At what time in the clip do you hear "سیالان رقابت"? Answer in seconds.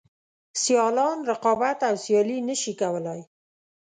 0.61-1.79